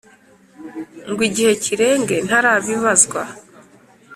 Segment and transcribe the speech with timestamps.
[1.09, 3.21] ngo igihe kirenge ntarabibazwa